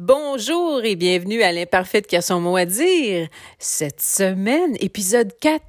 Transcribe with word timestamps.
Bonjour 0.00 0.84
et 0.84 0.94
bienvenue 0.94 1.42
à 1.42 1.50
l'imparfaite 1.50 2.06
qui 2.06 2.14
a 2.14 2.22
son 2.22 2.40
mot 2.40 2.54
à 2.54 2.64
dire. 2.64 3.26
Cette 3.58 4.00
semaine, 4.00 4.76
épisode 4.78 5.32
4. 5.40 5.60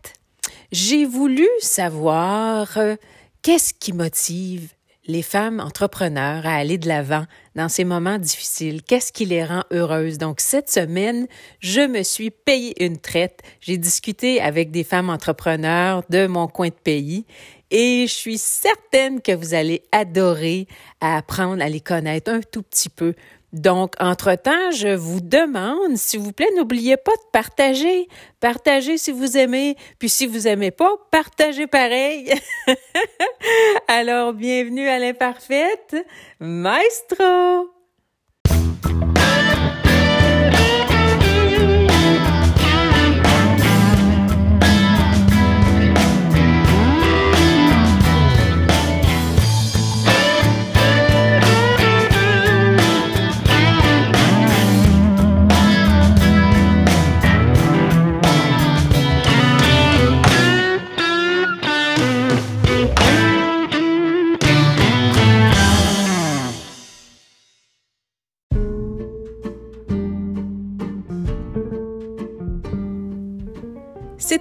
J'ai 0.71 1.03
voulu 1.03 1.47
savoir 1.61 2.77
euh, 2.77 2.95
qu'est-ce 3.41 3.73
qui 3.73 3.91
motive 3.91 4.71
les 5.07 5.23
femmes 5.23 5.59
entrepreneurs 5.59 6.45
à 6.45 6.53
aller 6.53 6.77
de 6.77 6.87
l'avant 6.87 7.25
dans 7.55 7.69
ces 7.69 7.85
moments 7.85 8.19
difficiles? 8.19 8.83
Qu'est-ce 8.83 9.11
qui 9.11 9.25
les 9.25 9.43
rend 9.43 9.63
heureuses? 9.71 10.19
Donc, 10.19 10.41
cette 10.41 10.69
semaine, 10.69 11.25
je 11.59 11.81
me 11.81 12.03
suis 12.03 12.29
payé 12.29 12.85
une 12.85 12.99
traite. 12.99 13.39
J'ai 13.61 13.77
discuté 13.77 14.39
avec 14.41 14.69
des 14.69 14.83
femmes 14.83 15.09
entrepreneurs 15.09 16.03
de 16.11 16.27
mon 16.27 16.47
coin 16.47 16.67
de 16.67 16.73
pays 16.73 17.25
et 17.71 18.05
je 18.07 18.13
suis 18.13 18.37
certaine 18.37 19.21
que 19.21 19.31
vous 19.31 19.53
allez 19.53 19.83
adorer 19.91 20.67
apprendre 21.01 21.63
à 21.63 21.69
les 21.69 21.81
connaître 21.81 22.31
un 22.31 22.41
tout 22.41 22.63
petit 22.63 22.89
peu 22.89 23.13
donc, 23.51 23.95
entre-temps, 23.99 24.71
je 24.71 24.89
vous 24.89 25.21
demande, 25.21 25.97
s'il 25.97 26.19
vous 26.19 26.33
plaît, 26.33 26.49
n'oubliez 26.55 26.97
pas 26.97 27.13
de 27.13 27.31
partager. 27.31 28.07
Partagez 28.39 28.97
si 28.97 29.11
vous 29.11 29.37
aimez, 29.37 29.75
puis 29.97 30.09
si 30.09 30.27
vous 30.27 30.47
aimez 30.47 30.71
pas, 30.71 30.91
partagez 31.09 31.65
pareil. 31.65 32.31
Alors, 33.87 34.33
bienvenue 34.33 34.87
à 34.87 34.99
l'imparfaite, 34.99 35.95
Maestro! 36.39 37.78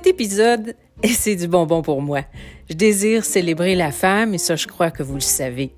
Épisode, 0.08 0.74
et 1.02 1.08
c'est 1.08 1.36
du 1.36 1.46
bonbon 1.46 1.82
pour 1.82 2.02
moi. 2.02 2.22
Je 2.68 2.74
désire 2.74 3.24
célébrer 3.24 3.74
la 3.74 3.92
femme 3.92 4.34
et 4.34 4.38
ça, 4.38 4.56
je 4.56 4.66
crois 4.66 4.90
que 4.90 5.02
vous 5.02 5.14
le 5.14 5.20
savez. 5.20 5.72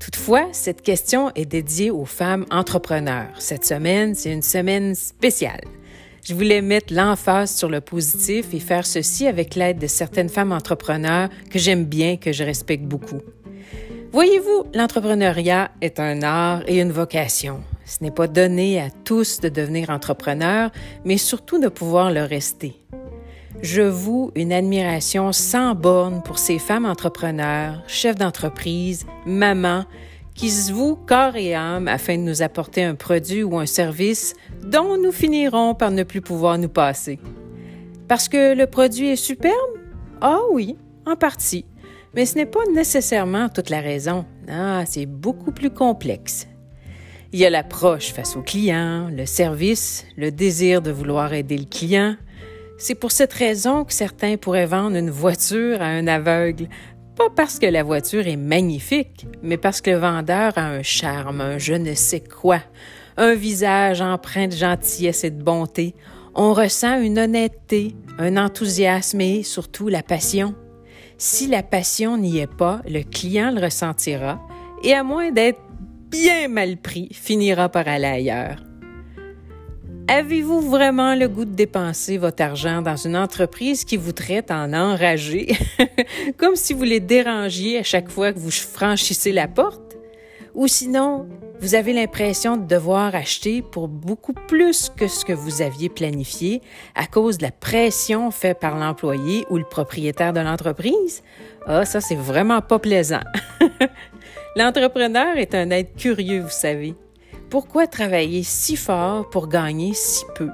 Toutefois, 0.00 0.48
cette 0.52 0.82
question 0.82 1.30
est 1.34 1.46
dédiée 1.46 1.90
aux 1.90 2.04
femmes 2.04 2.46
entrepreneurs. 2.50 3.28
Cette 3.38 3.64
semaine, 3.64 4.14
c'est 4.14 4.32
une 4.32 4.42
semaine 4.42 4.94
spéciale. 4.94 5.60
Je 6.24 6.34
voulais 6.34 6.60
mettre 6.60 6.92
l'emphase 6.92 7.54
sur 7.54 7.68
le 7.68 7.80
positif 7.80 8.52
et 8.52 8.58
faire 8.58 8.86
ceci 8.86 9.26
avec 9.26 9.54
l'aide 9.54 9.78
de 9.78 9.86
certaines 9.86 10.28
femmes 10.28 10.52
entrepreneurs 10.52 11.28
que 11.50 11.58
j'aime 11.58 11.84
bien, 11.84 12.16
que 12.16 12.32
je 12.32 12.42
respecte 12.42 12.84
beaucoup. 12.84 13.20
Voyez-vous, 14.12 14.64
l'entrepreneuriat 14.74 15.70
est 15.80 16.00
un 16.00 16.22
art 16.22 16.62
et 16.66 16.80
une 16.80 16.92
vocation. 16.92 17.60
Ce 17.84 18.02
n'est 18.02 18.10
pas 18.10 18.26
donné 18.26 18.80
à 18.80 18.90
tous 19.04 19.40
de 19.40 19.48
devenir 19.48 19.90
entrepreneurs, 19.90 20.70
mais 21.04 21.18
surtout 21.18 21.60
de 21.60 21.68
pouvoir 21.68 22.10
le 22.10 22.22
rester 22.22 22.74
je 23.62 23.82
voue 23.82 24.30
une 24.34 24.52
admiration 24.52 25.32
sans 25.32 25.74
borne 25.74 26.22
pour 26.22 26.38
ces 26.38 26.58
femmes 26.58 26.84
entrepreneurs, 26.84 27.82
chefs 27.86 28.16
d'entreprise, 28.16 29.06
mamans, 29.24 29.84
qui 30.34 30.50
se 30.50 30.72
vouent 30.72 30.96
corps 30.96 31.36
et 31.36 31.54
âme 31.54 31.88
afin 31.88 32.18
de 32.18 32.22
nous 32.22 32.42
apporter 32.42 32.84
un 32.84 32.94
produit 32.94 33.42
ou 33.42 33.58
un 33.58 33.66
service 33.66 34.34
dont 34.62 34.98
nous 34.98 35.12
finirons 35.12 35.74
par 35.74 35.90
ne 35.90 36.02
plus 36.02 36.20
pouvoir 36.20 36.58
nous 36.58 36.68
passer. 36.68 37.18
Parce 38.06 38.28
que 38.28 38.54
le 38.54 38.66
produit 38.66 39.08
est 39.08 39.16
superbe? 39.16 39.54
Ah 40.20 40.40
oui, 40.52 40.76
en 41.06 41.16
partie. 41.16 41.64
Mais 42.14 42.26
ce 42.26 42.36
n'est 42.36 42.46
pas 42.46 42.64
nécessairement 42.74 43.48
toute 43.48 43.70
la 43.70 43.80
raison. 43.80 44.26
Ah, 44.48 44.84
c'est 44.86 45.06
beaucoup 45.06 45.52
plus 45.52 45.70
complexe. 45.70 46.46
Il 47.32 47.40
y 47.40 47.46
a 47.46 47.50
l'approche 47.50 48.12
face 48.12 48.36
au 48.36 48.42
client, 48.42 49.08
le 49.10 49.26
service, 49.26 50.06
le 50.16 50.30
désir 50.30 50.80
de 50.80 50.90
vouloir 50.90 51.34
aider 51.34 51.58
le 51.58 51.64
client, 51.64 52.16
c'est 52.78 52.94
pour 52.94 53.12
cette 53.12 53.32
raison 53.32 53.84
que 53.84 53.92
certains 53.92 54.36
pourraient 54.36 54.66
vendre 54.66 54.96
une 54.96 55.10
voiture 55.10 55.80
à 55.80 55.86
un 55.86 56.06
aveugle, 56.06 56.68
pas 57.16 57.30
parce 57.34 57.58
que 57.58 57.66
la 57.66 57.82
voiture 57.82 58.26
est 58.26 58.36
magnifique, 58.36 59.26
mais 59.42 59.56
parce 59.56 59.80
que 59.80 59.90
le 59.90 59.96
vendeur 59.96 60.52
a 60.56 60.66
un 60.66 60.82
charme, 60.82 61.40
un 61.40 61.58
je 61.58 61.72
ne 61.72 61.94
sais 61.94 62.20
quoi, 62.20 62.60
un 63.16 63.34
visage 63.34 64.02
empreint 64.02 64.48
de 64.48 64.52
gentillesse 64.54 65.24
et 65.24 65.30
de 65.30 65.42
bonté. 65.42 65.94
On 66.34 66.52
ressent 66.52 67.00
une 67.00 67.18
honnêteté, 67.18 67.96
un 68.18 68.36
enthousiasme 68.36 69.22
et 69.22 69.42
surtout 69.42 69.88
la 69.88 70.02
passion. 70.02 70.54
Si 71.16 71.46
la 71.46 71.62
passion 71.62 72.18
n'y 72.18 72.38
est 72.38 72.46
pas, 72.46 72.82
le 72.86 73.02
client 73.02 73.50
le 73.50 73.62
ressentira 73.62 74.38
et 74.84 74.92
à 74.92 75.02
moins 75.02 75.30
d'être 75.30 75.60
bien 76.10 76.48
mal 76.48 76.76
pris, 76.76 77.08
finira 77.12 77.70
par 77.70 77.88
aller 77.88 78.04
ailleurs. 78.04 78.65
Avez-vous 80.08 80.60
vraiment 80.60 81.16
le 81.16 81.26
goût 81.26 81.44
de 81.44 81.56
dépenser 81.56 82.16
votre 82.16 82.40
argent 82.40 82.80
dans 82.80 82.94
une 82.94 83.16
entreprise 83.16 83.84
qui 83.84 83.96
vous 83.96 84.12
traite 84.12 84.52
en 84.52 84.72
enragé, 84.72 85.48
comme 86.36 86.54
si 86.54 86.74
vous 86.74 86.84
les 86.84 87.00
dérangiez 87.00 87.80
à 87.80 87.82
chaque 87.82 88.08
fois 88.08 88.32
que 88.32 88.38
vous 88.38 88.52
franchissez 88.52 89.32
la 89.32 89.48
porte? 89.48 89.96
Ou 90.54 90.68
sinon, 90.68 91.26
vous 91.60 91.74
avez 91.74 91.92
l'impression 91.92 92.56
de 92.56 92.64
devoir 92.64 93.16
acheter 93.16 93.62
pour 93.62 93.88
beaucoup 93.88 94.32
plus 94.32 94.90
que 94.96 95.08
ce 95.08 95.24
que 95.24 95.32
vous 95.32 95.60
aviez 95.60 95.88
planifié 95.88 96.62
à 96.94 97.06
cause 97.06 97.38
de 97.38 97.42
la 97.42 97.50
pression 97.50 98.30
faite 98.30 98.60
par 98.60 98.78
l'employé 98.78 99.44
ou 99.50 99.58
le 99.58 99.64
propriétaire 99.64 100.32
de 100.32 100.40
l'entreprise? 100.40 101.24
Ah, 101.66 101.84
ça, 101.84 102.00
c'est 102.00 102.14
vraiment 102.14 102.60
pas 102.60 102.78
plaisant. 102.78 103.24
L'entrepreneur 104.56 105.36
est 105.36 105.54
un 105.56 105.70
être 105.70 105.96
curieux, 105.96 106.42
vous 106.42 106.48
savez. 106.48 106.94
Pourquoi 107.50 107.86
travailler 107.86 108.42
si 108.42 108.76
fort 108.76 109.30
pour 109.30 109.46
gagner 109.46 109.94
si 109.94 110.24
peu? 110.34 110.50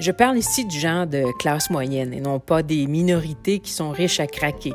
Je 0.00 0.10
parle 0.10 0.38
ici 0.38 0.64
du 0.64 0.78
genre 0.78 1.06
de 1.06 1.24
classe 1.38 1.70
moyenne 1.70 2.12
et 2.12 2.20
non 2.20 2.40
pas 2.40 2.64
des 2.64 2.86
minorités 2.86 3.60
qui 3.60 3.70
sont 3.70 3.90
riches 3.90 4.18
à 4.18 4.26
craquer. 4.26 4.72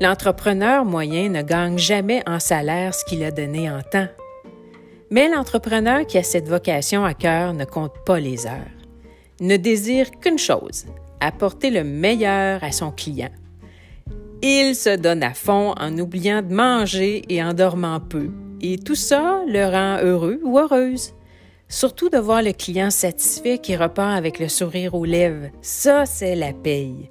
L'entrepreneur 0.00 0.84
moyen 0.84 1.30
ne 1.30 1.40
gagne 1.40 1.78
jamais 1.78 2.22
en 2.26 2.38
salaire 2.38 2.94
ce 2.94 3.04
qu'il 3.06 3.24
a 3.24 3.30
donné 3.30 3.70
en 3.70 3.80
temps. 3.80 4.08
Mais 5.10 5.28
l'entrepreneur 5.28 6.06
qui 6.06 6.18
a 6.18 6.22
cette 6.22 6.48
vocation 6.48 7.04
à 7.04 7.14
cœur 7.14 7.54
ne 7.54 7.64
compte 7.64 7.94
pas 8.04 8.20
les 8.20 8.46
heures. 8.46 8.52
ne 9.40 9.56
désire 9.56 10.10
qu'une 10.20 10.38
chose, 10.38 10.86
apporter 11.20 11.70
le 11.70 11.82
meilleur 11.82 12.62
à 12.62 12.72
son 12.72 12.90
client. 12.92 13.32
Il 14.42 14.74
se 14.74 14.96
donne 14.96 15.22
à 15.22 15.34
fond 15.34 15.74
en 15.80 15.98
oubliant 15.98 16.42
de 16.42 16.54
manger 16.54 17.22
et 17.28 17.42
en 17.42 17.54
dormant 17.54 17.98
peu, 17.98 18.30
et 18.72 18.78
tout 18.78 18.94
ça 18.94 19.42
le 19.46 19.64
rend 19.64 20.02
heureux 20.02 20.40
ou 20.42 20.58
heureuse. 20.58 21.12
Surtout 21.68 22.08
de 22.08 22.18
voir 22.18 22.42
le 22.42 22.52
client 22.52 22.90
satisfait 22.90 23.58
qui 23.58 23.76
repart 23.76 24.16
avec 24.16 24.38
le 24.38 24.48
sourire 24.48 24.94
aux 24.94 25.04
lèvres. 25.04 25.48
Ça, 25.60 26.06
c'est 26.06 26.34
la 26.34 26.52
paye. 26.52 27.10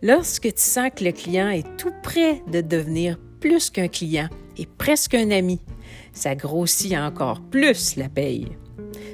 Lorsque 0.00 0.52
tu 0.54 0.60
sens 0.60 0.90
que 0.94 1.04
le 1.04 1.12
client 1.12 1.48
est 1.48 1.76
tout 1.76 1.92
près 2.02 2.42
de 2.50 2.60
devenir 2.60 3.18
plus 3.40 3.70
qu'un 3.70 3.88
client 3.88 4.28
et 4.56 4.66
presque 4.66 5.14
un 5.14 5.30
ami, 5.30 5.60
ça 6.12 6.34
grossit 6.34 6.96
encore 6.96 7.40
plus 7.40 7.96
la 7.96 8.08
paye. 8.08 8.48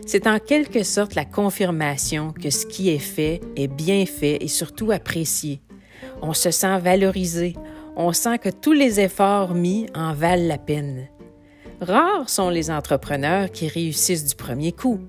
C'est 0.06 0.27
en 0.27 0.38
quelque 0.38 0.82
sorte 0.82 1.15
la 1.15 1.25
confirmation 1.25 2.32
que 2.32 2.50
ce 2.50 2.66
qui 2.66 2.91
est 2.91 2.98
fait 2.98 3.41
est 3.56 3.69
bien 3.69 4.04
fait 4.06 4.43
et 4.43 4.48
surtout 4.48 4.91
apprécié. 4.91 5.60
On 6.22 6.32
se 6.32 6.50
sent 6.50 6.78
valorisé, 6.81 7.54
on 7.97 8.12
sent 8.12 8.38
que 8.38 8.48
tous 8.48 8.72
les 8.72 9.00
efforts 9.00 9.54
mis 9.54 9.87
en 9.94 10.12
valent 10.12 10.48
la 10.48 10.59
peine. 10.59 11.09
Rares 11.81 12.28
sont 12.28 12.50
les 12.50 12.71
entrepreneurs 12.71 13.50
qui 13.50 13.69
réussissent 13.69 14.25
du 14.25 14.34
premier 14.34 14.72
coup. 14.72 15.00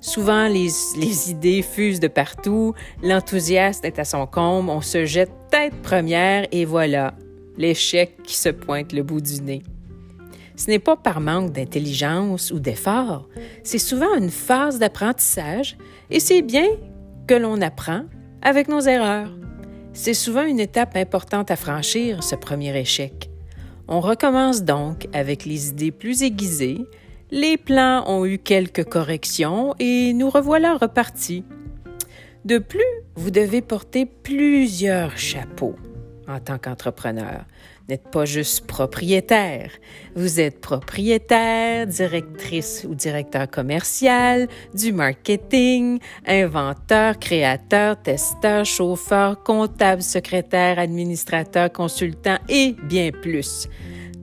Souvent, 0.00 0.48
les, 0.48 1.30
idées 1.30 1.62
fusent 1.62 2.00
de 2.00 2.08
partout, 2.08 2.74
l'enthousiasme 3.02 3.86
est 3.86 3.98
à 3.98 4.04
son 4.04 4.26
comble, 4.26 4.70
on 4.70 4.80
se 4.80 5.04
jette 5.04 5.30
tête 5.50 5.74
première 5.82 6.46
et 6.50 6.64
voilà, 6.64 7.14
l'échec 7.56 8.22
qui 8.24 8.36
se 8.36 8.48
pointe 8.48 8.92
le 8.92 9.02
bout 9.02 9.20
du 9.20 9.40
nez. 9.42 9.62
Ce 10.56 10.68
n'est 10.68 10.78
pas 10.78 10.96
par 10.96 11.20
manque 11.20 11.52
d'intelligence 11.52 12.50
ou 12.50 12.58
d'effort, 12.58 13.28
c'est 13.62 13.78
souvent 13.78 14.14
une 14.16 14.30
phase 14.30 14.78
d'apprentissage 14.78 15.76
et 16.10 16.20
c'est 16.20 16.42
bien 16.42 16.66
que 17.26 17.34
l'on 17.34 17.60
apprend 17.60 18.02
avec 18.42 18.68
nos 18.68 18.80
erreurs. 18.80 19.30
C'est 19.92 20.14
souvent 20.14 20.44
une 20.44 20.60
étape 20.60 20.96
importante 20.96 21.50
à 21.50 21.56
franchir, 21.56 22.22
ce 22.22 22.34
premier 22.34 22.76
échec. 22.76 23.31
On 23.94 24.00
recommence 24.00 24.64
donc 24.64 25.06
avec 25.12 25.44
les 25.44 25.68
idées 25.68 25.90
plus 25.90 26.22
aiguisées, 26.22 26.86
les 27.30 27.58
plans 27.58 28.08
ont 28.08 28.24
eu 28.24 28.38
quelques 28.38 28.84
corrections 28.84 29.74
et 29.78 30.14
nous 30.14 30.30
revoilà 30.30 30.78
repartis. 30.78 31.44
De 32.46 32.56
plus, 32.56 32.80
vous 33.16 33.30
devez 33.30 33.60
porter 33.60 34.06
plusieurs 34.06 35.18
chapeaux 35.18 35.76
en 36.26 36.40
tant 36.40 36.56
qu'entrepreneur. 36.56 37.44
N'êtes 37.88 38.08
pas 38.10 38.24
juste 38.24 38.66
propriétaire. 38.66 39.70
Vous 40.14 40.40
êtes 40.40 40.60
propriétaire, 40.60 41.86
directrice 41.86 42.86
ou 42.88 42.94
directeur 42.94 43.50
commercial, 43.50 44.48
du 44.74 44.92
marketing, 44.92 45.98
inventeur, 46.26 47.18
créateur, 47.18 48.00
testeur, 48.00 48.64
chauffeur, 48.64 49.42
comptable, 49.42 50.02
secrétaire, 50.02 50.78
administrateur, 50.78 51.72
consultant 51.72 52.38
et 52.48 52.74
bien 52.84 53.10
plus. 53.10 53.68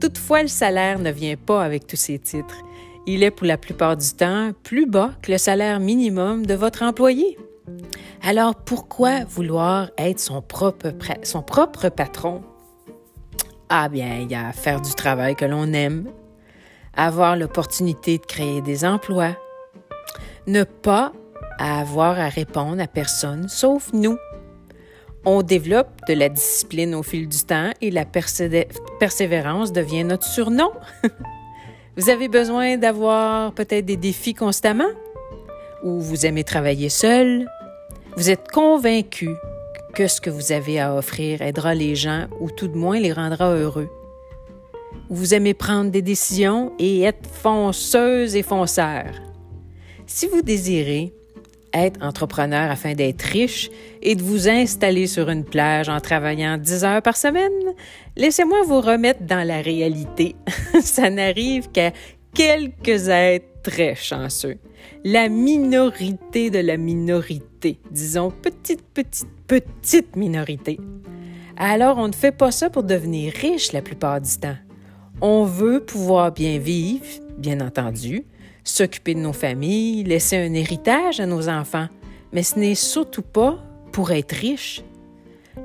Toutefois, 0.00 0.42
le 0.42 0.48
salaire 0.48 0.98
ne 0.98 1.10
vient 1.10 1.36
pas 1.36 1.62
avec 1.62 1.86
tous 1.86 1.96
ces 1.96 2.18
titres. 2.18 2.62
Il 3.06 3.22
est 3.22 3.30
pour 3.30 3.46
la 3.46 3.58
plupart 3.58 3.96
du 3.96 4.08
temps 4.10 4.52
plus 4.62 4.86
bas 4.86 5.10
que 5.22 5.32
le 5.32 5.38
salaire 5.38 5.80
minimum 5.80 6.46
de 6.46 6.54
votre 6.54 6.82
employé. 6.82 7.36
Alors 8.22 8.54
pourquoi 8.54 9.24
vouloir 9.24 9.90
être 9.96 10.20
son 10.20 10.42
propre, 10.42 11.88
patron? 11.88 12.42
Ah 13.72 13.88
bien, 13.88 14.18
il 14.20 14.28
y 14.28 14.34
a 14.34 14.50
faire 14.52 14.80
du 14.80 14.92
travail 14.96 15.36
que 15.36 15.44
l'on 15.44 15.72
aime, 15.72 16.10
avoir 16.92 17.36
l'opportunité 17.36 18.18
de 18.18 18.26
créer 18.26 18.60
des 18.62 18.84
emplois, 18.84 19.36
ne 20.48 20.64
pas 20.64 21.12
avoir 21.60 22.18
à 22.18 22.28
répondre 22.28 22.82
à 22.82 22.88
personne 22.88 23.48
sauf 23.48 23.92
nous. 23.92 24.18
On 25.24 25.42
développe 25.42 26.00
de 26.08 26.14
la 26.14 26.28
discipline 26.28 26.96
au 26.96 27.04
fil 27.04 27.28
du 27.28 27.44
temps 27.44 27.70
et 27.80 27.92
la 27.92 28.04
persévérance 28.04 29.70
devient 29.70 30.02
notre 30.02 30.24
surnom. 30.24 30.72
vous 31.96 32.10
avez 32.10 32.26
besoin 32.26 32.76
d'avoir 32.76 33.52
peut-être 33.52 33.84
des 33.84 33.96
défis 33.96 34.34
constamment? 34.34 34.90
Ou 35.84 36.00
vous 36.00 36.26
aimez 36.26 36.42
travailler 36.42 36.88
seul? 36.88 37.48
Vous 38.16 38.30
êtes 38.30 38.50
convaincu 38.50 39.28
que 39.92 40.06
ce 40.06 40.20
que 40.20 40.30
vous 40.30 40.52
avez 40.52 40.80
à 40.80 40.94
offrir 40.94 41.42
aidera 41.42 41.74
les 41.74 41.94
gens 41.94 42.26
ou 42.40 42.50
tout 42.50 42.68
de 42.68 42.76
moins 42.76 42.98
les 42.98 43.12
rendra 43.12 43.50
heureux. 43.50 43.88
Vous 45.08 45.34
aimez 45.34 45.54
prendre 45.54 45.90
des 45.90 46.02
décisions 46.02 46.72
et 46.78 47.02
être 47.02 47.28
fonceuse 47.28 48.36
et 48.36 48.42
fonceur. 48.42 49.06
Si 50.06 50.26
vous 50.26 50.42
désirez 50.42 51.12
être 51.72 52.02
entrepreneur 52.02 52.70
afin 52.70 52.94
d'être 52.94 53.22
riche 53.22 53.70
et 54.02 54.14
de 54.14 54.22
vous 54.22 54.48
installer 54.48 55.06
sur 55.06 55.28
une 55.28 55.44
plage 55.44 55.88
en 55.88 56.00
travaillant 56.00 56.58
10 56.58 56.84
heures 56.84 57.02
par 57.02 57.16
semaine, 57.16 57.74
laissez-moi 58.16 58.62
vous 58.66 58.80
remettre 58.80 59.22
dans 59.22 59.46
la 59.46 59.60
réalité. 59.60 60.34
Ça 60.82 61.10
n'arrive 61.10 61.70
qu'à 61.70 61.92
quelques 62.34 63.08
êtres 63.08 63.46
très 63.62 63.94
chanceux. 63.94 64.58
La 65.04 65.28
minorité 65.28 66.50
de 66.50 66.58
la 66.58 66.76
minorité, 66.76 67.78
disons 67.90 68.30
petite, 68.30 68.82
petite, 68.94 69.28
petite 69.46 70.16
minorité. 70.16 70.78
Alors, 71.56 71.98
on 71.98 72.08
ne 72.08 72.14
fait 72.14 72.32
pas 72.32 72.50
ça 72.50 72.70
pour 72.70 72.82
devenir 72.82 73.32
riche 73.34 73.72
la 73.72 73.82
plupart 73.82 74.20
du 74.20 74.36
temps. 74.38 74.56
On 75.20 75.44
veut 75.44 75.80
pouvoir 75.80 76.32
bien 76.32 76.58
vivre, 76.58 77.04
bien 77.36 77.60
entendu, 77.60 78.24
s'occuper 78.64 79.14
de 79.14 79.20
nos 79.20 79.34
familles, 79.34 80.04
laisser 80.04 80.36
un 80.36 80.54
héritage 80.54 81.20
à 81.20 81.26
nos 81.26 81.48
enfants, 81.48 81.88
mais 82.32 82.42
ce 82.42 82.58
n'est 82.58 82.74
surtout 82.74 83.22
pas 83.22 83.58
pour 83.92 84.10
être 84.12 84.32
riche. 84.32 84.82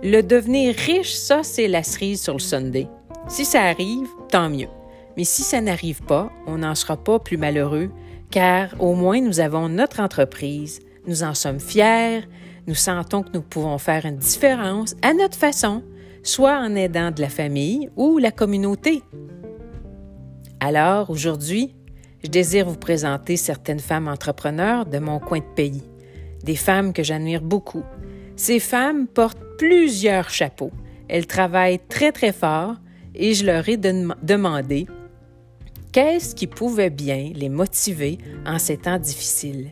Le 0.04 0.22
devenir 0.22 0.76
riche, 0.76 1.14
ça, 1.14 1.44
c'est 1.44 1.68
la 1.68 1.84
cerise 1.84 2.22
sur 2.22 2.34
le 2.34 2.40
Sunday. 2.40 2.88
Si 3.28 3.46
ça 3.46 3.64
arrive, 3.64 4.08
tant 4.30 4.50
mieux. 4.50 4.68
Mais 5.18 5.24
si 5.24 5.44
ça 5.44 5.62
n'arrive 5.62 6.02
pas, 6.04 6.32
on 6.46 6.60
n'en 6.60 6.76
sera 6.76 6.98
pas 6.98 7.20
plus 7.20 7.38
malheureux, 7.38 7.90
car 8.32 8.70
au 8.80 8.94
moins 8.94 9.22
nous 9.22 9.40
avons 9.40 9.70
notre 9.70 10.02
entreprise, 10.02 10.80
nous 11.08 11.24
en 11.24 11.34
sommes 11.34 11.60
fiers, 11.60 12.28
nous 12.68 12.76
sentons 12.76 13.22
que 13.24 13.32
nous 13.34 13.42
pouvons 13.42 13.78
faire 13.78 14.06
une 14.06 14.18
différence 14.18 14.96
à 15.02 15.14
notre 15.14 15.38
façon, 15.38 15.84
soit 16.24 16.58
en 16.58 16.76
aidant 16.76 17.12
de 17.12 17.22
la 17.22 17.30
famille 17.30 17.90
ou 17.96 18.18
la 18.18 18.32
communauté. 18.32 19.04
Alors, 20.60 21.10
aujourd'hui, 21.10 21.76
je 22.24 22.30
désire 22.30 22.68
vous 22.68 22.78
présenter 22.78 23.38
certaines 23.38 23.80
femmes 23.80 24.08
entrepreneurs 24.08 24.86
de 24.86 24.98
mon 24.98 25.20
coin 25.20 25.40
de 25.40 25.54
pays, 25.56 25.84
des 26.44 26.56
femmes 26.56 26.92
que 26.92 27.04
j'admire 27.04 27.42
beaucoup. 27.42 27.84
Ces 28.36 28.60
femmes 28.60 29.08
portent 29.08 29.44
plusieurs 29.60 30.30
chapeaux. 30.30 30.72
Elles 31.08 31.28
travaillent 31.28 31.80
très 31.88 32.12
très 32.12 32.34
fort 32.34 32.76
et 33.14 33.34
je 33.34 33.46
leur 33.46 33.70
ai 33.70 33.78
demandé 33.78 34.88
Qu'est-ce 35.96 36.36
qui 36.36 36.48
pouvait 36.48 36.90
bien 36.90 37.32
les 37.34 37.48
motiver 37.48 38.18
en 38.46 38.60
ces 38.60 38.76
temps 38.76 39.00
difficiles? 39.00 39.72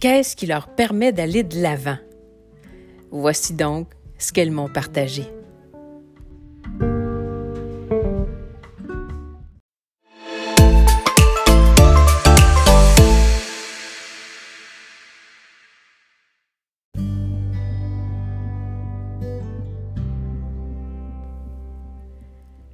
Qu'est-ce 0.00 0.34
qui 0.34 0.46
leur 0.46 0.66
permet 0.66 1.12
d'aller 1.12 1.44
de 1.44 1.62
l'avant? 1.62 1.98
Voici 3.12 3.54
donc 3.54 3.86
ce 4.18 4.32
qu'elles 4.32 4.50
m'ont 4.50 4.68
partagé. 4.68 5.22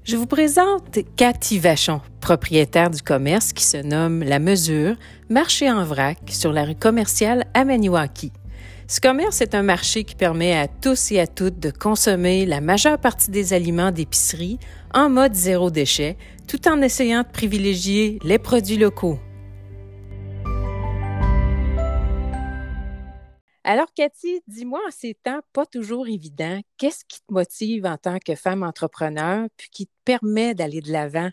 Je 0.02 0.16
vous 0.16 0.26
présente 0.26 0.98
Cathy 1.14 1.58
Vachon, 1.58 2.00
propriétaire 2.20 2.90
du 2.90 3.02
commerce 3.02 3.52
qui 3.52 3.64
se 3.64 3.78
nomme 3.78 4.22
La 4.22 4.38
Mesure, 4.38 4.96
marché 5.28 5.70
en 5.70 5.84
vrac 5.84 6.18
sur 6.28 6.52
la 6.52 6.64
rue 6.64 6.76
commerciale 6.76 7.46
à 7.54 7.64
Maniwaki. 7.64 8.32
Ce 8.86 9.00
commerce 9.00 9.40
est 9.40 9.54
un 9.54 9.62
marché 9.62 10.04
qui 10.04 10.14
permet 10.14 10.56
à 10.56 10.66
tous 10.66 11.12
et 11.12 11.20
à 11.20 11.26
toutes 11.26 11.58
de 11.58 11.70
consommer 11.70 12.44
la 12.44 12.60
majeure 12.60 12.98
partie 12.98 13.30
des 13.30 13.52
aliments 13.52 13.92
d'épicerie 13.92 14.58
en 14.92 15.08
mode 15.08 15.34
zéro 15.34 15.70
déchet, 15.70 16.16
tout 16.48 16.66
en 16.66 16.82
essayant 16.82 17.22
de 17.22 17.28
privilégier 17.28 18.18
les 18.24 18.38
produits 18.38 18.78
locaux. 18.78 19.18
Alors, 23.62 23.92
Cathy, 23.94 24.40
dis-moi 24.48 24.80
en 24.84 24.90
ces 24.90 25.14
temps 25.14 25.40
pas 25.52 25.66
toujours 25.66 26.08
évidents, 26.08 26.60
qu'est-ce 26.76 27.04
qui 27.04 27.20
te 27.20 27.32
motive 27.32 27.86
en 27.86 27.96
tant 27.96 28.18
que 28.18 28.34
femme 28.34 28.64
entrepreneur 28.64 29.46
puis 29.56 29.68
qui 29.70 29.86
te 29.86 29.92
permet 30.04 30.54
d'aller 30.54 30.80
de 30.80 30.90
l'avant? 30.90 31.30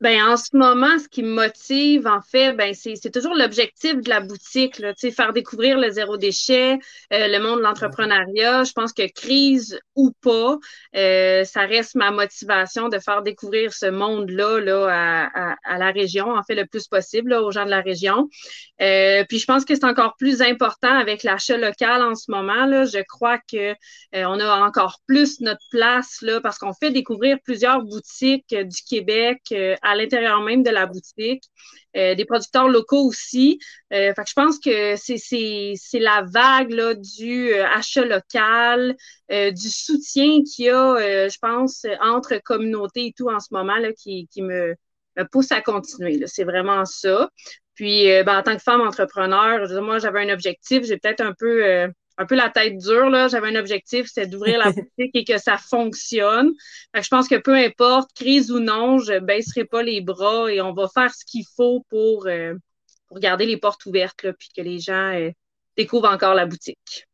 Ben, 0.00 0.22
en 0.22 0.36
ce 0.36 0.56
moment, 0.56 0.96
ce 1.00 1.08
qui 1.08 1.24
me 1.24 1.34
motive, 1.34 2.06
en 2.06 2.20
fait, 2.20 2.52
ben, 2.52 2.72
c'est 2.72 3.10
toujours 3.10 3.34
l'objectif 3.34 3.96
de 3.96 4.08
la 4.08 4.20
boutique, 4.20 4.78
là, 4.78 4.92
faire 4.94 5.32
découvrir 5.32 5.76
le 5.76 5.90
zéro 5.90 6.16
déchet, 6.16 6.74
euh, 7.12 7.26
le 7.26 7.40
monde 7.40 7.58
de 7.58 7.64
l'entrepreneuriat. 7.64 8.62
Je 8.62 8.72
pense 8.72 8.92
que 8.92 9.10
crise 9.12 9.80
ou 9.96 10.12
pas, 10.22 10.56
euh, 10.94 11.42
ça 11.42 11.62
reste 11.62 11.96
ma 11.96 12.12
motivation 12.12 12.88
de 12.88 13.00
faire 13.00 13.22
découvrir 13.22 13.72
ce 13.72 13.86
monde-là 13.86 14.60
là, 14.60 14.86
à, 14.88 15.56
à, 15.64 15.78
la 15.78 15.90
région, 15.90 16.30
en 16.30 16.44
fait, 16.44 16.54
le 16.54 16.66
plus 16.66 16.86
possible 16.86 17.32
aux 17.32 17.50
gens 17.50 17.64
de 17.64 17.70
la 17.70 17.80
région. 17.80 18.28
Euh, 18.80 19.24
puis 19.28 19.40
je 19.40 19.46
pense 19.46 19.64
que 19.64 19.74
c'est 19.74 19.84
encore 19.84 20.14
plus 20.16 20.42
important 20.42 20.96
avec 20.96 21.24
l'achat 21.24 21.56
local 21.56 22.02
en 22.02 22.14
ce 22.14 22.30
moment. 22.30 22.66
Là. 22.66 22.84
Je 22.84 23.02
crois 23.02 23.38
que 23.38 23.74
on 24.14 24.38
a 24.38 24.60
encore 24.64 25.00
plus 25.08 25.40
notre 25.40 25.64
place 25.72 26.18
là, 26.22 26.40
parce 26.40 26.58
qu'on 26.58 26.72
fait 26.72 26.92
découvrir 26.92 27.38
plusieurs 27.44 27.82
boutiques 27.82 28.54
du 28.54 28.82
Québec 28.88 29.40
à 29.88 29.96
l'intérieur 29.96 30.40
même 30.42 30.62
de 30.62 30.70
la 30.70 30.86
boutique. 30.86 31.44
Euh, 31.96 32.14
des 32.14 32.26
producteurs 32.26 32.68
locaux 32.68 33.06
aussi. 33.06 33.58
Euh, 33.94 34.12
je 34.14 34.32
pense 34.34 34.58
que 34.58 34.94
c'est 34.96 35.98
la 35.98 36.22
vague 36.22 36.70
là, 36.70 36.94
du 36.94 37.48
euh, 37.52 37.66
achat 37.66 38.04
local, 38.04 38.94
du 39.30 39.70
soutien 39.70 40.42
qu'il 40.42 40.66
y 40.66 40.70
a, 40.70 41.28
je 41.28 41.38
pense, 41.38 41.86
entre 42.00 42.38
communautés 42.44 43.06
et 43.06 43.14
tout 43.16 43.28
en 43.28 43.40
ce 43.40 43.48
moment 43.50 43.76
là, 43.76 43.92
qui, 43.92 44.28
qui 44.30 44.42
me, 44.42 44.74
me 45.16 45.24
pousse 45.24 45.50
à 45.52 45.60
continuer. 45.60 46.22
C'est 46.26 46.44
vraiment 46.44 46.84
ça. 46.84 47.30
Puis, 47.74 48.04
ben, 48.24 48.38
en 48.38 48.42
tant 48.42 48.56
que 48.56 48.62
femme 48.62 48.80
entrepreneur, 48.80 49.66
moi, 49.82 49.98
j'avais 49.98 50.28
un 50.28 50.32
objectif. 50.32 50.84
J'ai 50.84 50.98
peut-être 50.98 51.20
un 51.20 51.34
peu 51.38 51.88
un 52.18 52.26
peu 52.26 52.34
la 52.34 52.50
tête 52.50 52.76
dure. 52.76 53.08
Là. 53.08 53.28
J'avais 53.28 53.48
un 53.48 53.58
objectif, 53.58 54.08
c'est 54.12 54.26
d'ouvrir 54.26 54.58
la 54.58 54.72
boutique 54.72 55.14
et 55.14 55.24
que 55.24 55.38
ça 55.38 55.56
fonctionne. 55.56 56.52
je 56.94 57.08
pense 57.08 57.28
que 57.28 57.36
peu 57.36 57.54
importe, 57.54 58.10
crise 58.14 58.50
ou 58.50 58.58
non, 58.58 58.98
je 58.98 59.18
baisserai 59.18 59.64
pas 59.64 59.82
les 59.82 60.00
bras 60.00 60.52
et 60.52 60.60
on 60.60 60.74
va 60.74 60.88
faire 60.88 61.14
ce 61.14 61.24
qu'il 61.24 61.44
faut 61.56 61.84
pour, 61.88 62.26
euh, 62.26 62.54
pour 63.06 63.20
garder 63.20 63.46
les 63.46 63.56
portes 63.56 63.86
ouvertes 63.86 64.22
là, 64.24 64.32
puis 64.32 64.48
que 64.54 64.60
les 64.60 64.80
gens 64.80 65.14
euh, 65.14 65.30
découvrent 65.76 66.10
encore 66.10 66.34
la 66.34 66.44
boutique. 66.44 67.06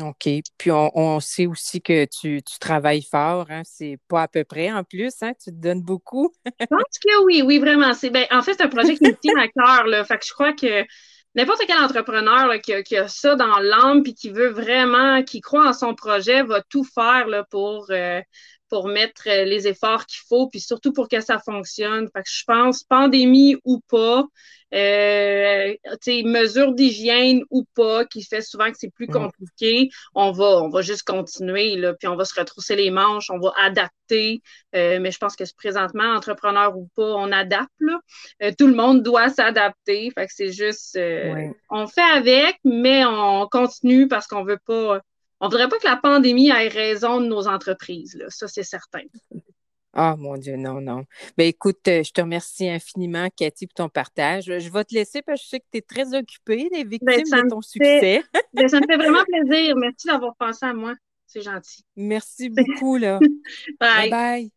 OK. 0.00 0.28
Puis 0.56 0.70
on, 0.70 1.20
sait 1.20 1.46
aussi 1.46 1.82
que 1.82 2.06
tu, 2.06 2.40
travailles 2.60 3.02
fort, 3.02 3.46
hein? 3.50 3.62
C'est 3.64 3.98
pas 4.08 4.22
à 4.22 4.28
peu 4.28 4.44
près 4.44 4.70
en 4.70 4.84
plus, 4.84 5.12
hein? 5.20 5.32
Tu 5.42 5.50
te 5.50 5.56
donnes 5.56 5.82
beaucoup. 5.82 6.32
je 6.46 6.66
pense 6.66 6.98
que 7.04 7.24
oui, 7.24 7.42
oui, 7.44 7.58
vraiment. 7.58 7.92
C'est 7.92 8.08
ben, 8.08 8.24
en 8.30 8.40
fait, 8.40 8.54
c'est 8.54 8.62
un 8.62 8.68
projet 8.68 8.94
qui 8.94 9.04
me 9.04 9.16
tient 9.16 9.36
à 9.36 9.48
cœur. 9.48 9.86
Là. 9.86 10.04
Fait 10.04 10.16
que 10.16 10.24
je 10.24 10.32
crois 10.32 10.52
que 10.52 10.86
n'importe 11.34 11.62
quel 11.66 11.78
entrepreneur 11.78 12.60
qui, 12.60 12.96
a, 12.96 13.08
ça 13.08 13.36
dans 13.36 13.58
l'âme 13.58 14.02
puis 14.02 14.14
qui 14.14 14.30
veut 14.30 14.48
vraiment, 14.48 15.22
qui 15.22 15.40
croit 15.40 15.68
en 15.68 15.72
son 15.72 15.94
projet, 15.94 16.42
va 16.42 16.62
tout 16.62 16.84
faire 16.84 17.26
là, 17.28 17.44
pour, 17.50 17.86
euh, 17.90 18.20
pour 18.70 18.88
mettre 18.88 19.24
euh, 19.26 19.44
les 19.44 19.66
efforts 19.68 20.06
qu'il 20.06 20.22
faut, 20.28 20.48
puis 20.48 20.60
surtout 20.60 20.92
pour 20.92 21.08
que 21.08 21.20
ça 21.20 21.38
fonctionne. 21.38 22.08
Fait 22.14 22.22
que 22.22 22.30
je 22.30 22.44
pense, 22.46 22.84
pandémie 22.84 23.56
ou 23.64 23.80
pas, 23.88 24.24
euh, 24.72 25.74
mesures 26.24 26.72
d'hygiène 26.72 27.42
ou 27.50 27.64
pas, 27.74 28.04
qui 28.04 28.22
fait 28.22 28.40
souvent 28.40 28.70
que 28.70 28.76
c'est 28.78 28.92
plus 28.94 29.08
compliqué, 29.08 29.90
on 30.14 30.30
va, 30.30 30.62
on 30.62 30.68
va 30.68 30.82
juste 30.82 31.02
continuer, 31.02 31.76
là, 31.76 31.94
puis 31.94 32.06
on 32.06 32.16
va 32.16 32.24
se 32.24 32.38
retrousser 32.38 32.76
les 32.76 32.90
manches, 32.90 33.30
on 33.30 33.40
va 33.40 33.52
adapter. 33.60 34.42
Euh, 34.76 35.00
mais 35.00 35.10
je 35.10 35.18
pense 35.18 35.34
que 35.34 35.44
présentement, 35.56 36.14
entrepreneur 36.14 36.76
ou 36.76 36.88
pas, 36.94 37.14
on 37.14 37.32
adapte. 37.32 37.68
Là. 37.80 37.98
Euh, 38.42 38.52
tout 38.56 38.68
le 38.68 38.74
monde 38.74 39.02
doit 39.02 39.28
s'adapter. 39.28 40.10
Fait 40.14 40.26
que 40.26 40.32
c'est 40.32 40.52
juste, 40.52 40.98
on 41.70 41.86
fait 41.86 42.00
avec, 42.14 42.56
mais 42.64 43.04
on 43.04 43.48
continue 43.48 44.06
parce 44.06 44.26
qu'on 44.26 44.44
veut 44.44 44.60
pas. 44.64 45.00
On 45.40 45.48
voudrait 45.48 45.68
pas 45.68 45.78
que 45.78 45.86
la 45.86 45.96
pandémie 45.96 46.48
ait 46.48 46.68
raison 46.68 47.20
de 47.20 47.26
nos 47.26 47.48
entreprises. 47.48 48.14
Là. 48.14 48.26
Ça, 48.28 48.46
c'est 48.46 48.62
certain. 48.62 49.02
Ah, 49.92 50.14
mon 50.16 50.36
Dieu, 50.36 50.56
non, 50.56 50.80
non. 50.80 51.04
Ben, 51.36 51.48
écoute, 51.48 51.88
euh, 51.88 52.02
je 52.04 52.12
te 52.12 52.20
remercie 52.20 52.68
infiniment, 52.68 53.28
Cathy, 53.36 53.66
pour 53.66 53.74
ton 53.74 53.88
partage. 53.88 54.44
Je 54.44 54.70
vais 54.70 54.84
te 54.84 54.94
laisser 54.94 55.20
parce 55.22 55.40
que 55.40 55.44
je 55.44 55.48
sais 55.50 55.60
que 55.60 55.66
tu 55.72 55.78
es 55.78 55.82
très 55.82 56.14
occupée 56.14 56.68
des 56.70 56.84
ben, 56.84 56.90
victimes 56.90 57.42
de 57.44 57.48
ton 57.48 57.60
succès. 57.60 58.22
Ben, 58.52 58.68
ça 58.68 58.80
me 58.80 58.86
fait 58.86 58.96
vraiment 58.96 59.22
plaisir. 59.28 59.76
Merci 59.76 60.08
d'avoir 60.08 60.34
pensé 60.36 60.66
à 60.66 60.74
moi. 60.74 60.94
C'est 61.26 61.42
gentil. 61.42 61.84
Merci 61.96 62.48
beaucoup, 62.50 62.96
là. 62.96 63.20
bye. 63.78 64.10
Bye. 64.10 64.52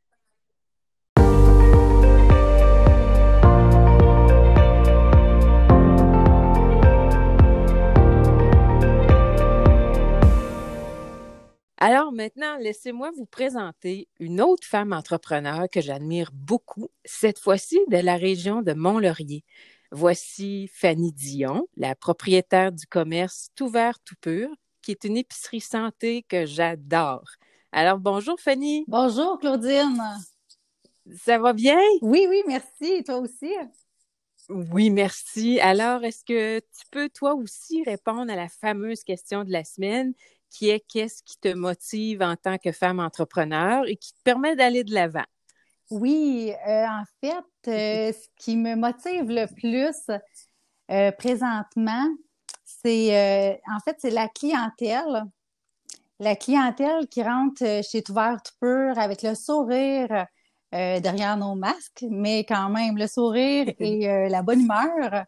Alors 11.85 12.13
maintenant, 12.13 12.55
laissez-moi 12.61 13.11
vous 13.11 13.25
présenter 13.25 14.07
une 14.17 14.39
autre 14.39 14.65
femme 14.65 14.93
entrepreneur 14.93 15.67
que 15.69 15.81
j'admire 15.81 16.29
beaucoup, 16.31 16.87
cette 17.03 17.39
fois-ci 17.39 17.77
de 17.89 17.97
la 17.97 18.15
région 18.15 18.61
de 18.61 18.71
Mont-Laurier. 18.71 19.43
Voici 19.91 20.69
Fanny 20.73 21.11
Dion, 21.11 21.67
la 21.75 21.93
propriétaire 21.93 22.71
du 22.71 22.85
commerce 22.85 23.49
Tout 23.57 23.67
vert, 23.67 23.99
tout 23.99 24.15
pur, 24.21 24.47
qui 24.81 24.91
est 24.91 25.03
une 25.03 25.17
épicerie 25.17 25.59
santé 25.59 26.23
que 26.29 26.45
j'adore. 26.45 27.27
Alors 27.73 27.99
bonjour 27.99 28.39
Fanny. 28.39 28.85
Bonjour 28.87 29.37
Claudine. 29.37 30.01
Ça 31.17 31.37
va 31.37 31.51
bien? 31.51 31.81
Oui, 32.01 32.27
oui, 32.29 32.43
merci. 32.47 32.93
Et 32.93 33.03
toi 33.03 33.17
aussi? 33.17 33.51
Oui, 34.47 34.89
merci. 34.89 35.59
Alors, 35.59 36.03
est-ce 36.05 36.23
que 36.23 36.59
tu 36.59 36.85
peux 36.91 37.09
toi 37.09 37.33
aussi 37.33 37.83
répondre 37.83 38.31
à 38.31 38.37
la 38.37 38.47
fameuse 38.47 39.03
question 39.03 39.43
de 39.43 39.51
la 39.51 39.65
semaine? 39.65 40.13
Qui 40.53 40.69
est 40.69 40.81
qu'est-ce 40.87 41.23
qui 41.23 41.37
te 41.37 41.53
motive 41.53 42.21
en 42.21 42.35
tant 42.35 42.57
que 42.57 42.71
femme 42.71 42.99
entrepreneur 42.99 43.85
et 43.87 43.95
qui 43.95 44.13
te 44.13 44.21
permet 44.23 44.55
d'aller 44.55 44.83
de 44.83 44.93
l'avant? 44.93 45.25
Oui, 45.89 46.53
euh, 46.67 46.85
en 46.85 47.03
fait, 47.21 47.67
euh, 47.67 48.13
ce 48.13 48.27
qui 48.37 48.55
me 48.55 48.75
motive 48.75 49.29
le 49.29 49.47
plus 49.47 50.19
euh, 50.91 51.11
présentement, 51.11 52.07
c'est 52.65 53.59
en 53.73 53.79
fait 53.79 53.97
c'est 53.99 54.11
la 54.11 54.27
clientèle. 54.27 55.23
La 56.19 56.35
clientèle 56.35 57.07
qui 57.07 57.23
rentre 57.23 57.81
chez 57.83 58.03
Ouvert 58.09 58.41
Tout 58.43 58.53
Pur 58.61 58.97
avec 58.97 59.23
le 59.23 59.35
sourire 59.35 60.27
derrière 60.71 61.37
nos 61.37 61.55
masques, 61.55 62.05
mais 62.09 62.45
quand 62.45 62.69
même 62.69 62.97
le 62.97 63.07
sourire 63.07 63.73
et 63.79 64.29
la 64.29 64.41
bonne 64.41 64.61
humeur. 64.61 65.25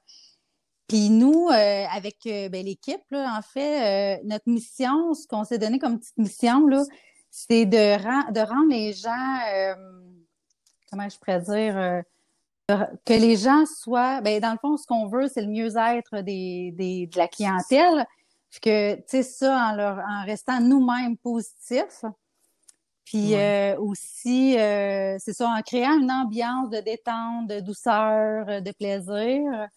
Puis 0.87 1.09
nous, 1.09 1.47
euh, 1.49 1.85
avec 1.91 2.17
euh, 2.27 2.47
ben, 2.49 2.63
l'équipe, 2.63 3.01
en 3.11 3.41
fait, 3.41 4.17
euh, 4.17 4.21
notre 4.23 4.47
mission, 4.47 5.13
ce 5.15 5.25
qu'on 5.27 5.43
s'est 5.43 5.57
donné 5.57 5.79
comme 5.79 5.99
petite 5.99 6.17
mission, 6.17 6.67
là, 6.67 6.83
c'est 7.31 7.65
de, 7.65 8.31
de 8.31 8.39
rendre 8.39 8.69
les 8.69 8.93
gens, 8.93 9.75
comment 10.89 11.09
je 11.09 11.17
pourrais 11.17 11.41
dire, 11.41 12.03
que 13.03 13.13
les 13.13 13.35
gens 13.35 13.65
soient, 13.65 14.21
ben, 14.21 14.39
dans 14.39 14.53
le 14.53 14.57
fond, 14.59 14.77
ce 14.77 14.87
qu'on 14.87 15.07
veut, 15.07 15.27
c'est 15.27 15.41
le 15.41 15.49
mieux-être 15.49 16.21
des, 16.21 16.71
des, 16.77 17.07
de 17.07 17.17
la 17.17 17.27
clientèle. 17.27 18.05
Puis 18.51 18.59
que, 18.61 18.95
tu 18.95 19.03
sais, 19.07 19.23
ça, 19.23 19.71
en, 19.71 19.75
leur, 19.75 19.97
en 19.97 20.23
restant 20.23 20.61
nous-mêmes 20.61 21.17
positifs. 21.17 22.05
Puis 23.03 23.33
aussi, 23.79 24.53
c'est 24.53 25.33
ça, 25.33 25.49
en 25.49 25.61
créant 25.61 25.99
une 25.99 26.11
ambiance 26.11 26.69
de 26.69 26.79
détente, 26.79 27.47
de 27.47 27.59
douceur, 27.59 28.61
de 28.61 28.71
plaisir. 28.71 29.67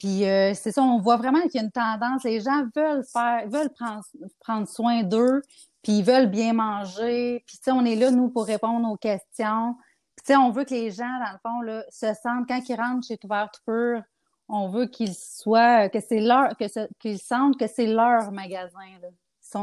Puis 0.00 0.24
euh, 0.24 0.54
c'est 0.54 0.72
ça, 0.72 0.82
on 0.82 0.98
voit 0.98 1.18
vraiment 1.18 1.42
qu'il 1.42 1.56
y 1.56 1.58
a 1.58 1.62
une 1.62 1.70
tendance. 1.70 2.24
Les 2.24 2.40
gens 2.40 2.64
veulent 2.74 3.04
faire, 3.04 3.46
veulent 3.48 3.70
prendre, 3.70 4.02
prendre 4.40 4.66
soin 4.66 5.02
d'eux, 5.02 5.42
puis 5.82 5.98
ils 5.98 6.04
veulent 6.04 6.30
bien 6.30 6.54
manger. 6.54 7.44
Puis 7.46 7.58
on 7.68 7.84
est 7.84 7.96
là, 7.96 8.10
nous, 8.10 8.30
pour 8.30 8.46
répondre 8.46 8.90
aux 8.90 8.96
questions. 8.96 9.76
Puis 10.24 10.34
on 10.34 10.50
veut 10.50 10.64
que 10.64 10.74
les 10.74 10.90
gens, 10.90 11.04
dans 11.04 11.32
le 11.32 11.38
fond, 11.42 11.60
là, 11.60 11.84
se 11.90 12.06
sentent, 12.14 12.48
quand 12.48 12.60
ils 12.66 12.74
rentrent 12.76 13.06
chez 13.06 13.18
Ouvert 13.24 13.50
Pur, 13.66 14.02
on 14.48 14.68
veut 14.68 14.86
qu'ils 14.86 15.14
soient, 15.14 15.88
que 15.90 16.00
c'est 16.00 16.20
leur, 16.20 16.56
que 16.56 16.64
qu'ils 16.98 17.20
sentent 17.20 17.58
que 17.58 17.66
c'est 17.66 17.86
leur 17.86 18.32
magasin, 18.32 18.78
là. 19.02 19.08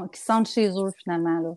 Qu'ils 0.07 0.19
sentent 0.19 0.49
chez 0.49 0.69
eux, 0.69 0.91
finalement, 1.03 1.39
là. 1.39 1.53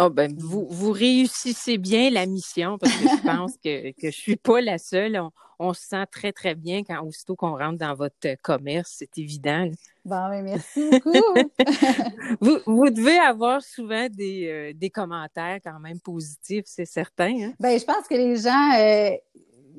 Oh 0.00 0.10
ben, 0.10 0.32
vous, 0.38 0.66
vous 0.70 0.92
réussissez 0.92 1.76
bien 1.76 2.10
la 2.10 2.24
mission 2.24 2.78
parce 2.78 2.92
que 2.92 3.08
je 3.08 3.22
pense 3.22 3.56
que, 3.56 3.90
que 4.00 4.10
je 4.12 4.16
suis 4.16 4.36
pas 4.36 4.60
la 4.60 4.78
seule. 4.78 5.20
On, 5.58 5.72
se 5.72 5.88
sent 5.88 6.06
très, 6.12 6.30
très 6.30 6.54
bien 6.54 6.84
quand 6.84 7.02
aussitôt 7.02 7.34
qu'on 7.34 7.58
rentre 7.58 7.78
dans 7.78 7.94
votre 7.96 8.36
commerce, 8.42 8.94
c'est 8.98 9.18
évident. 9.18 9.68
Bon, 10.04 10.28
ben, 10.28 10.44
merci 10.44 10.88
beaucoup. 10.88 11.10
vous, 12.40 12.58
vous 12.64 12.90
devez 12.90 13.18
avoir 13.18 13.60
souvent 13.60 14.06
des, 14.08 14.46
euh, 14.46 14.72
des 14.72 14.90
commentaires 14.90 15.58
quand 15.64 15.80
même 15.80 15.98
positifs, 15.98 16.64
c'est 16.66 16.84
certain. 16.84 17.34
Hein? 17.42 17.52
Ben, 17.58 17.76
je 17.76 17.84
pense 17.84 18.06
que 18.08 18.14
les 18.14 18.36
gens, 18.36 18.72
euh, 18.78 19.16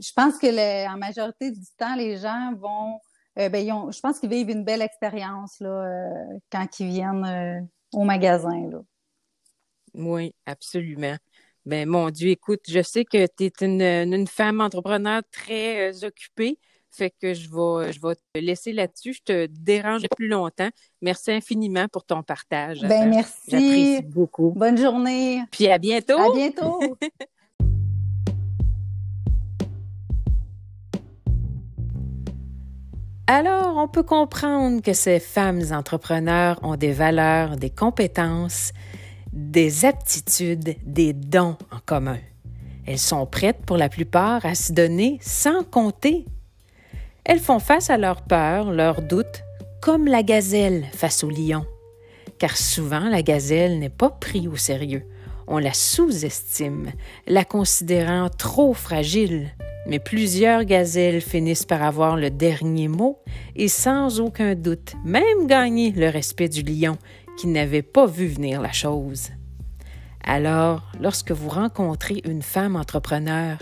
je 0.02 0.12
pense 0.14 0.38
que 0.38 0.48
le, 0.48 0.94
en 0.94 0.98
majorité 0.98 1.50
du 1.50 1.66
temps, 1.78 1.96
les 1.96 2.18
gens 2.18 2.54
vont, 2.58 3.00
euh, 3.38 3.48
ben, 3.48 3.66
ils 3.66 3.72
ont, 3.72 3.90
je 3.90 4.02
pense 4.02 4.20
qu'ils 4.20 4.30
vivent 4.30 4.50
une 4.50 4.66
belle 4.66 4.82
expérience 4.82 5.62
là, 5.62 6.10
quand 6.52 6.68
ils 6.82 6.88
viennent 6.88 7.70
au 7.94 8.04
magasin. 8.04 8.70
Là. 8.70 8.80
Oui, 9.94 10.34
absolument. 10.46 11.18
Ben, 11.66 11.88
mon 11.88 12.10
Dieu, 12.10 12.30
écoute, 12.30 12.62
je 12.68 12.82
sais 12.82 13.06
que 13.06 13.28
tu 13.28 13.46
es 13.46 13.52
une, 13.62 13.82
une, 13.82 14.28
femme 14.28 14.62
entrepreneur 14.62 15.22
très 15.32 15.92
euh, 15.92 16.08
occupée. 16.08 16.58
Fait 16.92 17.14
que 17.22 17.34
je 17.34 17.48
vais, 17.50 17.94
je 17.94 18.02
vais 18.02 18.16
te 18.16 18.40
laisser 18.40 18.74
là-dessus. 18.74 19.14
Je 19.14 19.22
te 19.24 19.46
dérange 19.48 20.04
plus 20.16 20.28
longtemps. 20.28 20.70
Merci 21.02 21.32
infiniment 21.32 21.88
pour 21.88 22.06
ton 22.06 22.24
partage. 22.24 22.82
Ben, 22.82 23.10
merci. 23.10 23.34
J'apprécie 23.50 24.02
beaucoup. 24.04 24.54
Bonne 24.56 24.78
journée. 24.78 25.44
Puis 25.52 25.68
à 25.68 25.78
bientôt. 25.78 26.18
À 26.18 26.34
bientôt. 26.34 26.80
Alors, 33.28 33.78
on 33.78 33.88
peut 33.88 34.02
comprendre 34.02 34.82
que 34.82 34.94
ces 34.94 35.20
femmes 35.20 35.62
entrepreneurs 35.70 36.60
ont 36.64 36.78
des 36.78 36.92
valeurs, 36.92 37.58
des 37.58 37.70
compétences 37.70 38.74
des 39.34 39.86
aptitudes, 39.86 40.76
des 40.86 41.14
dons 41.14 41.58
en 41.72 41.80
commun. 41.86 42.20
Elles 42.86 43.00
sont 43.00 43.26
prêtes 43.26 43.62
pour 43.66 43.78
la 43.78 43.90
plupart 43.90 44.46
à 44.46 44.56
se 44.56 44.74
donner 44.74 45.20
sans 45.22 45.64
compter. 45.64 46.26
Elles 47.24 47.40
font 47.40 47.60
face 47.60 47.90
à 47.90 47.98
leurs 47.98 48.24
peurs, 48.24 48.72
leurs 48.72 49.02
doutes, 49.02 49.44
comme 49.82 50.08
la 50.08 50.24
gazelle 50.24 50.86
face 50.94 51.24
au 51.24 51.30
lion. 51.30 51.66
Car 52.40 52.58
souvent 52.58 53.08
la 53.10 53.22
gazelle 53.22 53.80
n'est 53.80 53.90
pas 53.90 54.10
prise 54.10 54.48
au 54.48 54.56
sérieux. 54.56 55.04
On 55.48 55.58
la 55.58 55.74
sous-estime, 55.74 56.92
la 57.28 57.46
considérant 57.46 58.30
trop 58.30 58.74
fragile. 58.74 59.50
Mais 59.88 60.00
plusieurs 60.00 60.66
gazelles 60.66 61.22
finissent 61.22 61.66
par 61.66 61.82
avoir 61.82 62.16
le 62.16 62.30
dernier 62.30 62.88
mot 62.88 63.20
et 63.56 63.68
sans 63.68 64.20
aucun 64.20 64.54
doute 64.54 64.94
même 65.04 65.48
gagner 65.48 65.92
le 65.92 66.10
respect 66.10 66.50
du 66.50 66.62
lion 66.62 66.98
qui 67.40 67.48
n'avait 67.48 67.84
pas 67.84 68.06
vu 68.06 68.28
venir 68.28 68.62
la 68.62 68.74
chose. 68.74 69.30
Alors, 70.26 70.92
lorsque 71.00 71.32
vous 71.32 71.48
rencontrez 71.48 72.22
une 72.26 72.42
femme 72.42 72.76
entrepreneur, 72.76 73.58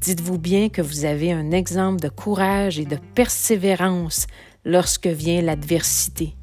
dites-vous 0.00 0.36
bien 0.36 0.68
que 0.68 0.82
vous 0.82 1.04
avez 1.04 1.30
un 1.30 1.52
exemple 1.52 2.00
de 2.00 2.08
courage 2.08 2.80
et 2.80 2.86
de 2.86 2.98
persévérance 3.14 4.26
lorsque 4.64 5.06
vient 5.06 5.42
l'adversité. 5.42 6.34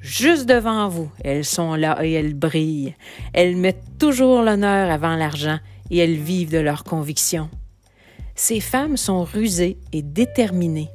Juste 0.00 0.46
devant 0.46 0.88
vous, 0.88 1.10
elles 1.24 1.44
sont 1.44 1.74
là 1.74 1.98
et 2.04 2.12
elles 2.12 2.34
brillent. 2.34 2.94
Elles 3.32 3.56
mettent 3.56 3.98
toujours 3.98 4.42
l'honneur 4.42 4.92
avant 4.92 5.16
l'argent 5.16 5.58
et 5.90 5.98
elles 5.98 6.16
vivent 6.16 6.52
de 6.52 6.58
leurs 6.58 6.84
convictions. 6.84 7.50
Ces 8.36 8.60
femmes 8.60 8.96
sont 8.96 9.24
rusées 9.24 9.78
et 9.92 10.02
déterminées. 10.02 10.90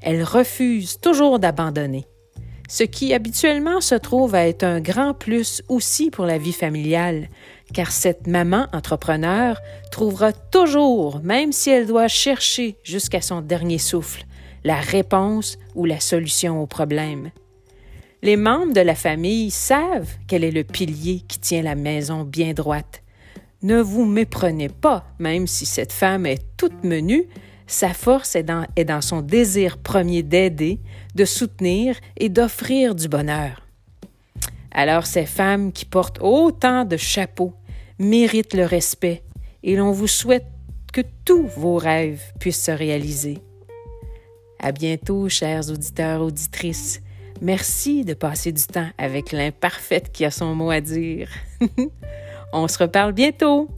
Elles 0.00 0.24
refusent 0.24 0.98
toujours 1.00 1.38
d'abandonner 1.38 2.06
ce 2.68 2.84
qui 2.84 3.14
habituellement 3.14 3.80
se 3.80 3.94
trouve 3.94 4.34
à 4.34 4.46
être 4.46 4.62
un 4.62 4.80
grand 4.80 5.14
plus 5.14 5.62
aussi 5.68 6.10
pour 6.10 6.26
la 6.26 6.38
vie 6.38 6.52
familiale, 6.52 7.28
car 7.72 7.90
cette 7.90 8.26
maman 8.26 8.66
entrepreneur 8.72 9.58
trouvera 9.90 10.32
toujours, 10.32 11.20
même 11.22 11.50
si 11.50 11.70
elle 11.70 11.86
doit 11.86 12.08
chercher 12.08 12.76
jusqu'à 12.84 13.22
son 13.22 13.40
dernier 13.40 13.78
souffle, 13.78 14.24
la 14.64 14.76
réponse 14.76 15.58
ou 15.74 15.86
la 15.86 15.98
solution 15.98 16.62
au 16.62 16.66
problème. 16.66 17.30
Les 18.22 18.36
membres 18.36 18.74
de 18.74 18.80
la 18.80 18.94
famille 18.94 19.50
savent 19.50 20.10
quel 20.26 20.44
est 20.44 20.50
le 20.50 20.64
pilier 20.64 21.22
qui 21.26 21.38
tient 21.38 21.62
la 21.62 21.74
maison 21.74 22.24
bien 22.24 22.52
droite. 22.52 23.02
Ne 23.62 23.80
vous 23.80 24.04
méprenez 24.04 24.68
pas, 24.68 25.06
même 25.18 25.46
si 25.46 25.66
cette 25.66 25.92
femme 25.92 26.26
est 26.26 26.42
toute 26.56 26.84
menue, 26.84 27.28
sa 27.68 27.94
force 27.94 28.34
est 28.34 28.42
dans, 28.42 28.66
est 28.74 28.84
dans 28.84 29.02
son 29.02 29.20
désir 29.20 29.78
premier 29.78 30.24
d'aider, 30.24 30.80
de 31.14 31.24
soutenir 31.24 31.96
et 32.16 32.28
d'offrir 32.28 32.94
du 32.94 33.08
bonheur. 33.08 33.60
Alors 34.72 35.06
ces 35.06 35.26
femmes 35.26 35.70
qui 35.70 35.84
portent 35.84 36.18
autant 36.20 36.84
de 36.84 36.96
chapeaux 36.96 37.52
méritent 37.98 38.54
le 38.54 38.64
respect 38.64 39.22
et 39.62 39.76
l'on 39.76 39.92
vous 39.92 40.06
souhaite 40.06 40.46
que 40.92 41.02
tous 41.24 41.46
vos 41.46 41.76
rêves 41.76 42.22
puissent 42.40 42.64
se 42.64 42.70
réaliser. 42.70 43.38
À 44.60 44.72
bientôt, 44.72 45.28
chers 45.28 45.70
auditeurs, 45.70 46.22
auditrices. 46.22 47.00
Merci 47.40 48.04
de 48.04 48.14
passer 48.14 48.50
du 48.50 48.66
temps 48.66 48.88
avec 48.98 49.30
l'imparfaite 49.30 50.10
qui 50.10 50.24
a 50.24 50.30
son 50.30 50.54
mot 50.54 50.70
à 50.70 50.80
dire. 50.80 51.28
On 52.52 52.66
se 52.66 52.78
reparle 52.78 53.12
bientôt. 53.12 53.68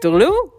Tourlou! 0.00 0.57